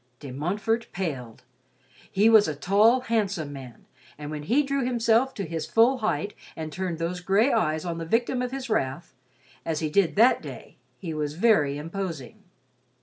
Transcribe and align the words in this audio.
De 0.19 0.31
Montfort 0.31 0.87
paled. 0.93 1.43
He 2.11 2.27
was 2.27 2.47
a 2.47 2.55
tall, 2.55 3.01
handsome 3.01 3.53
man, 3.53 3.85
and 4.17 4.31
when 4.31 4.41
he 4.41 4.63
drew 4.63 4.83
himself 4.83 5.31
to 5.35 5.45
his 5.45 5.67
full 5.67 5.99
height 5.99 6.33
and 6.55 6.71
turned 6.73 6.97
those 6.97 7.19
gray 7.19 7.53
eyes 7.53 7.85
on 7.85 7.99
the 7.99 8.05
victim 8.05 8.41
of 8.41 8.49
his 8.51 8.67
wrath, 8.67 9.13
as 9.63 9.79
he 9.79 9.91
did 9.91 10.15
that 10.15 10.41
day, 10.41 10.77
he 10.97 11.13
was 11.13 11.35
very 11.35 11.77
imposing. 11.77 12.41